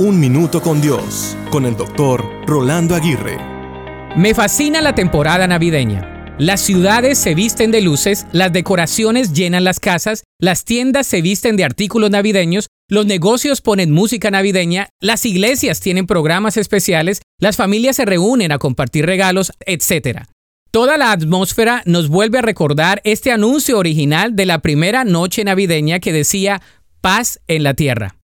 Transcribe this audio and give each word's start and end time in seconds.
Un 0.00 0.18
Minuto 0.18 0.62
con 0.62 0.80
Dios, 0.80 1.36
con 1.50 1.66
el 1.66 1.76
doctor 1.76 2.24
Rolando 2.46 2.94
Aguirre. 2.94 3.36
Me 4.16 4.32
fascina 4.32 4.80
la 4.80 4.94
temporada 4.94 5.46
navideña. 5.46 6.36
Las 6.38 6.62
ciudades 6.62 7.18
se 7.18 7.34
visten 7.34 7.70
de 7.70 7.82
luces, 7.82 8.26
las 8.32 8.50
decoraciones 8.50 9.34
llenan 9.34 9.62
las 9.62 9.78
casas, 9.78 10.24
las 10.38 10.64
tiendas 10.64 11.06
se 11.06 11.20
visten 11.20 11.58
de 11.58 11.64
artículos 11.64 12.10
navideños, 12.10 12.68
los 12.88 13.04
negocios 13.04 13.60
ponen 13.60 13.90
música 13.90 14.30
navideña, 14.30 14.88
las 15.00 15.26
iglesias 15.26 15.80
tienen 15.80 16.06
programas 16.06 16.56
especiales, 16.56 17.20
las 17.38 17.58
familias 17.58 17.96
se 17.96 18.06
reúnen 18.06 18.52
a 18.52 18.58
compartir 18.58 19.04
regalos, 19.04 19.52
etc. 19.66 20.22
Toda 20.70 20.96
la 20.96 21.12
atmósfera 21.12 21.82
nos 21.84 22.08
vuelve 22.08 22.38
a 22.38 22.42
recordar 22.42 23.02
este 23.04 23.32
anuncio 23.32 23.76
original 23.76 24.34
de 24.34 24.46
la 24.46 24.60
primera 24.60 25.04
noche 25.04 25.44
navideña 25.44 26.00
que 26.00 26.14
decía 26.14 26.62
paz 27.02 27.40
en 27.48 27.64
la 27.64 27.74
tierra. 27.74 28.16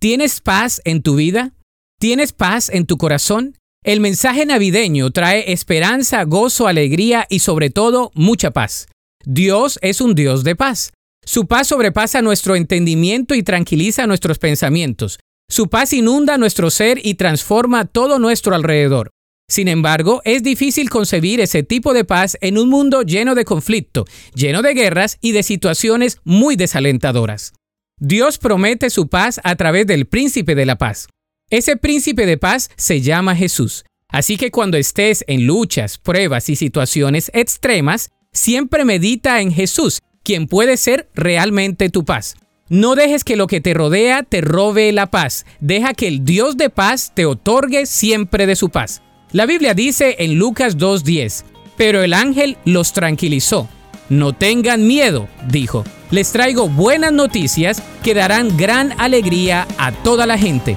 ¿Tienes 0.00 0.40
paz 0.40 0.80
en 0.84 1.02
tu 1.02 1.16
vida? 1.16 1.54
¿Tienes 1.98 2.32
paz 2.32 2.68
en 2.68 2.86
tu 2.86 2.98
corazón? 2.98 3.56
El 3.84 3.98
mensaje 3.98 4.46
navideño 4.46 5.10
trae 5.10 5.50
esperanza, 5.50 6.22
gozo, 6.22 6.68
alegría 6.68 7.26
y 7.28 7.40
sobre 7.40 7.70
todo 7.70 8.12
mucha 8.14 8.52
paz. 8.52 8.86
Dios 9.24 9.76
es 9.82 10.00
un 10.00 10.14
Dios 10.14 10.44
de 10.44 10.54
paz. 10.54 10.92
Su 11.26 11.48
paz 11.48 11.66
sobrepasa 11.66 12.22
nuestro 12.22 12.54
entendimiento 12.54 13.34
y 13.34 13.42
tranquiliza 13.42 14.06
nuestros 14.06 14.38
pensamientos. 14.38 15.18
Su 15.50 15.68
paz 15.68 15.92
inunda 15.92 16.38
nuestro 16.38 16.70
ser 16.70 17.04
y 17.04 17.14
transforma 17.14 17.84
todo 17.84 18.20
nuestro 18.20 18.54
alrededor. 18.54 19.10
Sin 19.50 19.66
embargo, 19.66 20.22
es 20.24 20.44
difícil 20.44 20.90
concebir 20.90 21.40
ese 21.40 21.64
tipo 21.64 21.92
de 21.92 22.04
paz 22.04 22.38
en 22.40 22.56
un 22.56 22.68
mundo 22.68 23.02
lleno 23.02 23.34
de 23.34 23.44
conflicto, 23.44 24.04
lleno 24.32 24.62
de 24.62 24.74
guerras 24.74 25.18
y 25.20 25.32
de 25.32 25.42
situaciones 25.42 26.20
muy 26.22 26.54
desalentadoras. 26.54 27.52
Dios 28.00 28.38
promete 28.38 28.90
su 28.90 29.08
paz 29.08 29.40
a 29.42 29.56
través 29.56 29.86
del 29.86 30.06
príncipe 30.06 30.54
de 30.54 30.66
la 30.66 30.78
paz. 30.78 31.08
Ese 31.50 31.76
príncipe 31.76 32.26
de 32.26 32.36
paz 32.36 32.70
se 32.76 33.00
llama 33.00 33.34
Jesús. 33.34 33.84
Así 34.08 34.36
que 34.36 34.50
cuando 34.50 34.76
estés 34.76 35.24
en 35.26 35.46
luchas, 35.46 35.98
pruebas 35.98 36.48
y 36.48 36.56
situaciones 36.56 37.30
extremas, 37.34 38.10
siempre 38.32 38.84
medita 38.84 39.40
en 39.40 39.52
Jesús, 39.52 40.00
quien 40.22 40.46
puede 40.46 40.76
ser 40.76 41.08
realmente 41.14 41.90
tu 41.90 42.04
paz. 42.04 42.36
No 42.68 42.94
dejes 42.94 43.24
que 43.24 43.36
lo 43.36 43.46
que 43.46 43.60
te 43.60 43.74
rodea 43.74 44.22
te 44.22 44.42
robe 44.42 44.92
la 44.92 45.10
paz. 45.10 45.46
Deja 45.60 45.94
que 45.94 46.06
el 46.06 46.24
Dios 46.24 46.56
de 46.56 46.70
paz 46.70 47.12
te 47.14 47.26
otorgue 47.26 47.86
siempre 47.86 48.46
de 48.46 48.56
su 48.56 48.68
paz. 48.68 49.02
La 49.32 49.46
Biblia 49.46 49.74
dice 49.74 50.16
en 50.20 50.38
Lucas 50.38 50.76
2.10, 50.78 51.44
pero 51.76 52.02
el 52.02 52.14
ángel 52.14 52.58
los 52.64 52.92
tranquilizó. 52.92 53.68
No 54.08 54.32
tengan 54.32 54.86
miedo, 54.86 55.28
dijo 55.48 55.84
les 56.10 56.32
traigo 56.32 56.68
buenas 56.68 57.12
noticias 57.12 57.80
que 58.02 58.14
darán 58.14 58.56
gran 58.56 58.98
alegría 58.98 59.68
a 59.78 59.92
toda 59.92 60.26
la 60.26 60.36
gente. 60.38 60.76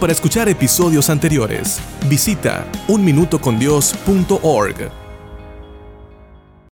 Para 0.00 0.12
escuchar 0.12 0.48
episodios 0.48 1.10
anteriores, 1.10 1.78
visita 2.08 2.66
unminutocondios.org. 2.88 5.05